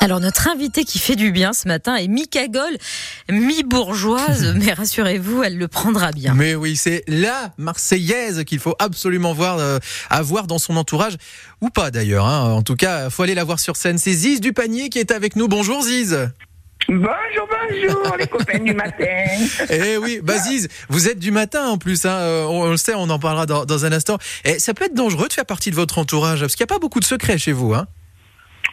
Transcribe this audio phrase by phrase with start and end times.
[0.00, 2.78] Alors notre invitée qui fait du bien ce matin est mi-cagole,
[3.30, 6.34] mi-bourgeoise, mais rassurez-vous, elle le prendra bien.
[6.34, 11.16] Mais oui, c'est la Marseillaise qu'il faut absolument voir, euh, avoir dans son entourage,
[11.60, 12.26] ou pas d'ailleurs.
[12.26, 12.52] Hein.
[12.52, 13.98] En tout cas, faut aller la voir sur scène.
[13.98, 15.48] C'est Ziz du panier qui est avec nous.
[15.48, 16.30] Bonjour Ziz.
[16.88, 19.04] Bonjour, bonjour, les copains du matin.
[19.68, 22.06] Eh oui, bah Ziz, vous êtes du matin en plus.
[22.06, 22.12] Hein.
[22.12, 24.16] Euh, On, on le sait, on en parlera dans, dans un instant.
[24.44, 26.74] Et ça peut être dangereux de faire partie de votre entourage, parce qu'il n'y a
[26.74, 27.74] pas beaucoup de secrets chez vous.
[27.74, 27.88] Hein.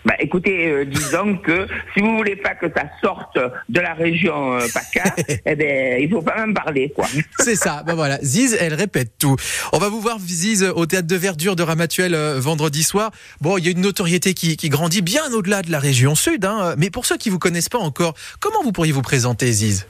[0.06, 4.54] Bah, écoutez, euh, disons que si vous voulez pas que ça sorte de la région
[4.54, 5.16] euh, PACA,
[5.46, 7.08] eh ben, il faut pas m'en parler, quoi.
[7.40, 8.20] C'est ça, bah voilà.
[8.22, 9.36] Ziz, elle répète tout.
[9.74, 13.10] On va vous voir, Ziz, au théâtre de verdure de Ramatuel euh, vendredi soir.
[13.42, 16.46] Bon, il y a une notoriété qui, qui grandit bien au-delà de la région sud.
[16.46, 16.76] Hein.
[16.78, 19.88] Mais pour ceux qui vous connaissent pas encore, comment vous pourriez vous présenter, Ziz?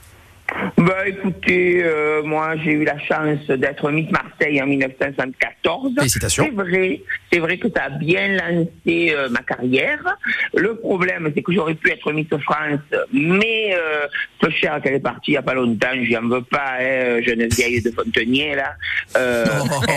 [0.78, 5.94] Bah, écoutez, euh, moi, j'ai eu la chance d'être Miss Marseille en 1974.
[5.98, 6.46] Félicitations.
[6.46, 7.02] C'est vrai,
[7.36, 10.00] c'est vrai que ça a bien lancé euh, ma carrière.
[10.56, 12.80] Le problème, c'est que j'aurais pu être Miss France,
[13.12, 14.08] mais euh,
[14.40, 17.20] peu cher qu'elle est partie il n'y a pas longtemps, j'y en veux pas, hein,
[17.22, 18.74] jeune vieille de Fontenier, là.
[19.18, 19.46] Euh,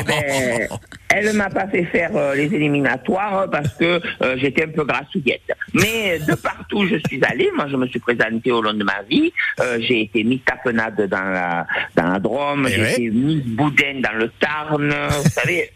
[0.01, 0.69] eh ben,
[1.11, 5.53] elle m'a pas fait faire euh, les éliminatoires parce que euh, j'étais un peu grassouillette.
[5.75, 8.83] Mais de partout où je suis allée, moi je me suis présentée au long de
[8.85, 9.33] ma vie.
[9.79, 12.93] J'ai été Miss Tapenade dans la, dans la Drôme, Eh j'ai ouais.
[12.95, 15.71] été Miss Boudin dans le Tarn, vous savez.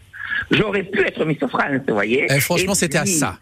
[0.53, 2.27] J'aurais pu être Miss France, vous voyez.
[2.29, 3.37] Eh, Franchement, c'était à ça.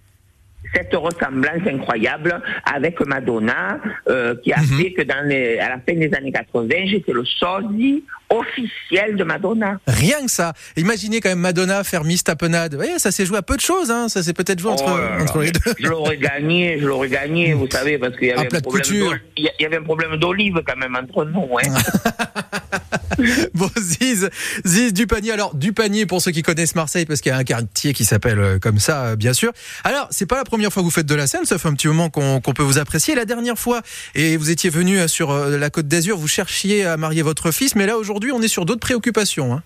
[0.73, 4.77] cette ressemblance incroyable avec Madonna euh, qui a Mhm.
[4.79, 9.25] fait que dans les, à la fin des années 80, j'étais le sosie officiel de
[9.25, 9.79] Madonna.
[9.87, 10.53] Rien que ça.
[10.77, 12.71] Imaginez quand même Madonna faire Miss Tapenade.
[12.71, 13.91] Vous voyez, ça s'est joué à peu de choses.
[13.91, 14.07] Hein.
[14.07, 15.73] Ça s'est peut-être joué entre, Oh entre les deux.
[15.77, 20.61] Je l'aurais gagné, je l'aurais gagné, vous savez, parce qu'il y avait un problème d'olive
[20.65, 21.49] quand même entre nous.
[21.57, 21.73] Hein.
[23.53, 24.29] Bon, Ziz,
[24.65, 25.31] Ziz du panier.
[25.31, 28.05] Alors, du panier pour ceux qui connaissent Marseille, parce qu'il y a un quartier qui
[28.05, 29.51] s'appelle euh, comme ça, euh, bien sûr.
[29.83, 31.73] Alors, c'est pas la première fois que vous faites de la scène, ça fait un
[31.73, 33.15] petit moment qu'on peut vous apprécier.
[33.15, 33.81] La dernière fois,
[34.15, 37.75] et vous étiez venu euh, sur la Côte d'Azur, vous cherchiez à marier votre fils,
[37.75, 39.53] mais là, aujourd'hui, on est sur d'autres préoccupations.
[39.53, 39.63] Hein.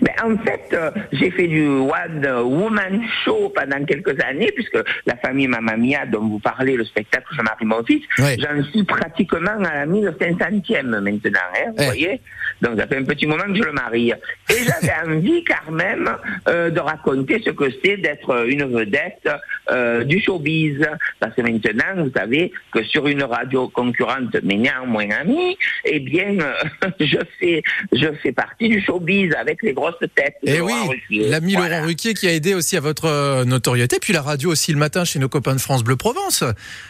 [0.00, 5.16] Mais en fait, euh, j'ai fait du One Woman Show pendant quelques années, puisque la
[5.16, 9.58] famille Mamma Mia, dont vous parlez, le spectacle Je marie mon fils, j'en suis pratiquement
[9.64, 11.84] à la 1500e maintenant, hein, vous Eh.
[11.84, 12.20] voyez
[12.62, 14.12] Donc ça fait un petit moment que je le marie.
[14.50, 16.10] Et j'avais envie quand même
[16.48, 19.28] euh, de raconter ce que c'est d'être une vedette
[19.70, 20.86] euh, du showbiz.
[21.20, 26.38] Parce que maintenant, vous savez que sur une radio concurrente, mais néanmoins amie, eh bien,
[26.40, 30.36] euh, je fais je fais partie du showbiz avec les grosses têtes.
[30.44, 31.28] Et oui, Laurent Ruquier.
[31.28, 31.76] l'ami Voilà.
[31.76, 34.78] Laurent Ruquier qui a aidé aussi à votre euh, notoriété, puis la radio aussi le
[34.78, 36.44] matin chez nos copains de France Bleu Provence.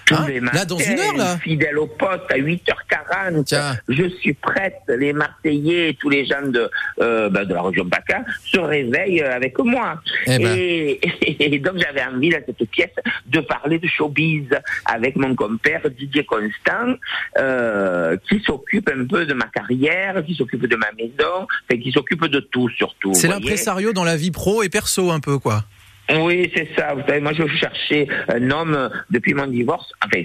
[0.05, 1.39] Tous Hein les là, dans une heure, là.
[1.39, 3.45] Fidèle au poste à 8h40.
[3.45, 3.77] Tiens.
[3.89, 4.77] Je suis prête.
[4.89, 6.71] Les Marseillais tous les gens de,
[7.01, 10.01] euh, ben, de la région PACA se réveillent euh, avec moi.
[10.27, 10.57] Eh ben.
[10.57, 11.01] et,
[11.55, 12.95] et donc j'avais envie dans cette pièce
[13.27, 14.49] de parler de showbiz
[14.85, 16.95] avec mon compère Didier Constant,
[17.39, 21.93] euh, qui s'occupe un peu de ma carrière, qui s'occupe de ma maison, enfin, qui
[21.93, 23.15] s'occupe de tout surtout.
[23.15, 25.65] C'est l'impresario dans la vie pro et perso un peu, quoi.
[26.11, 26.95] Oui, c'est ça.
[26.95, 29.93] Vous savez, moi, je cherchais un homme depuis mon divorce.
[30.05, 30.25] Enfin,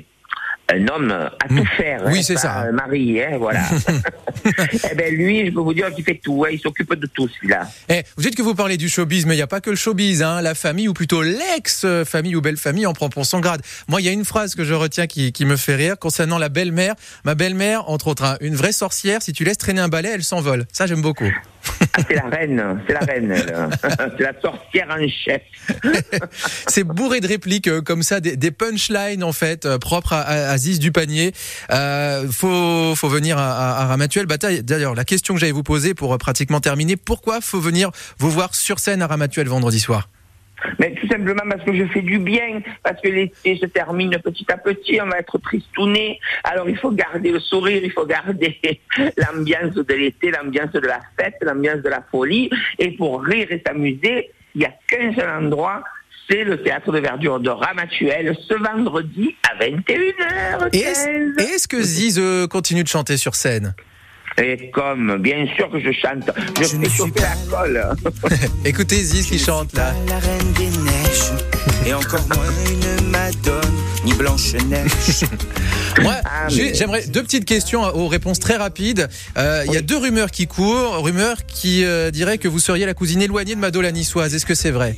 [0.72, 2.04] un homme à tout faire.
[2.06, 2.60] Oui, hein, c'est ça.
[2.60, 3.62] Un mari, hein, voilà.
[4.92, 6.44] eh ben lui, je peux vous dire qu'il fait tout.
[6.46, 7.68] hein, il s'occupe de tout, celui-là.
[7.90, 9.76] Eh, vous dites que vous parlez du showbiz, mais il n'y a pas que le
[9.76, 10.22] showbiz.
[10.22, 10.42] Hein.
[10.42, 13.62] La famille, ou plutôt l'ex-famille ou belle-famille, en prend pour son grade.
[13.88, 16.38] Moi, il y a une phrase que je retiens qui, qui me fait rire concernant
[16.38, 16.96] la belle-mère.
[17.24, 20.24] Ma belle-mère, entre autres, hein, une vraie sorcière, si tu laisses traîner un balai, elle
[20.24, 20.66] s'envole.
[20.72, 21.32] Ça, j'aime beaucoup.
[21.94, 22.82] Ah, c'est la reine.
[22.86, 23.36] C'est la reine.
[24.18, 25.42] c'est la sorcière en chef.
[26.68, 30.22] C'est bourré de répliques euh, comme ça, des, des punchlines, en fait, euh, propres à,
[30.22, 31.32] à, à Ziz du panier.
[31.72, 34.23] Euh, faut, faut venir à, à, à Ramatuel.
[34.28, 34.64] Bataille.
[34.64, 38.30] D'ailleurs, la question que j'allais vous poser pour euh, pratiquement terminer, pourquoi faut venir vous
[38.30, 40.10] voir sur scène à Ramatuel vendredi soir?
[40.80, 44.46] Mais tout simplement parce que je fais du bien, parce que l'été se termine petit
[44.50, 46.20] à petit, on va être tristouné.
[46.44, 48.60] Alors il faut garder le sourire, il faut garder
[49.18, 52.50] l'ambiance de l'été, l'ambiance de la fête, l'ambiance de la folie.
[52.80, 55.84] Et pour rire et s'amuser, il n'y a qu'un seul endroit,
[56.30, 60.70] c'est le théâtre de verdure de Ramatuel ce vendredi à 21h15.
[60.74, 61.10] Et est-ce
[61.42, 63.76] et est-ce que Ziz euh, continue de chanter sur scène?
[64.38, 67.90] Et comme, bien sûr que je chante, je, fais chauffer la colle.
[68.66, 69.94] Écoutez Ziz qui chante là.
[70.08, 71.32] la reine des neiges,
[71.86, 73.74] et encore moins une Madone,
[74.06, 75.26] ni Blanche-Neige.
[76.02, 79.08] Moi, Ah, mais- j'aimerais deux petites questions aux réponses très rapides.
[79.38, 81.04] Euh, Il y a deux rumeurs qui courent.
[81.04, 84.34] Rumeurs qui euh, diraient que vous seriez la cousine éloignée de Mado la niçoise.
[84.34, 84.96] Est-ce que c'est vrai?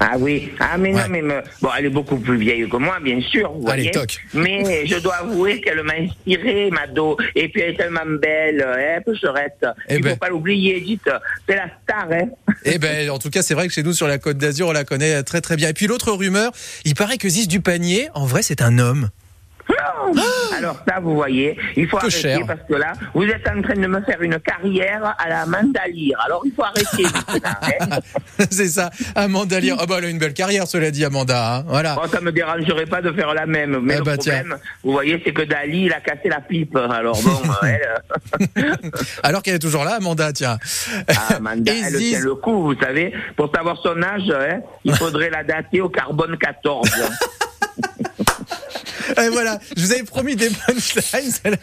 [0.00, 1.00] Ah oui, ah mais Ouais.
[1.02, 3.82] non, mais me- bon, elle est beaucoup plus vieille que moi, bien sûr, vous Allez,
[3.84, 3.90] voyez.
[3.92, 4.18] toc.
[4.34, 7.16] Mais je dois avouer qu'elle m'a inspiré, Mado.
[7.34, 9.64] Et puis elle est tellement belle, hein, Pecherette.
[9.88, 10.10] Eh Il ben.
[10.10, 11.08] faut pas l'oublier, dites.
[11.48, 12.28] C'est la star, hein.
[12.64, 14.72] Eh ben, en tout cas, c'est vrai que chez nous, sur la Côte d'Azur, on
[14.72, 15.68] la connaît très très bien.
[15.70, 16.52] Et puis l'autre rumeur,
[16.84, 19.08] il paraît que Ziz du panier, en vrai, c'est un homme.
[20.58, 22.38] Alors ça, vous voyez, il faut Peu arrêter cher.
[22.46, 26.18] parce que là, vous êtes en train de me faire une carrière à la Mandalire.
[26.24, 27.96] Alors il faut arrêter maintenant.
[27.96, 27.98] hein.
[28.50, 29.78] c'est ça, Amanda Lear.
[29.80, 31.56] Ah bah, elle a une belle carrière, cela dit, Amanda.
[31.56, 31.64] hein.
[31.66, 31.94] Voilà.
[31.94, 33.80] Bon, ça me dérangerait pas de faire la même.
[33.82, 36.76] Mais Eh le ben, problème, vous voyez, c'est que Dali, il a cassé la pipe.
[36.76, 38.76] Alors bon, elle,
[39.22, 40.58] Alors qu'elle est toujours là, Amanda, tiens.
[41.08, 43.12] ah, Amanda, Et elle Ziz- tient le coup, vous savez.
[43.36, 46.88] Pour savoir son âge, hein, il faudrait la dater au carbone 14.
[49.22, 51.30] Et voilà, je vous avais promis des punchlines.
[51.30, 51.58] celle-là.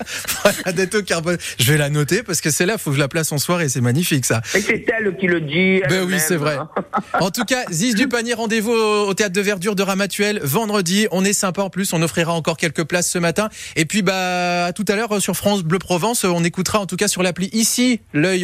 [0.63, 1.38] Voilà, au carbone.
[1.59, 3.69] Je vais la noter parce que celle-là, faut que je la place en soirée.
[3.69, 4.42] C'est magnifique, ça.
[4.56, 5.81] Et c'est elle qui le dit.
[5.89, 6.57] Ben oui, c'est vrai.
[7.19, 11.07] En tout cas, Ziz du panier, rendez-vous au au théâtre de verdure de Ramatuel vendredi.
[11.12, 13.50] On est sympa en plus, on offrira encore quelques places ce matin.
[13.75, 16.95] Et puis bah à tout à l'heure sur France Bleu Provence, on écoutera en tout
[16.95, 18.39] cas sur l'appli ici l'œil